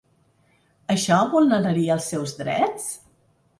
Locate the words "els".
1.99-2.11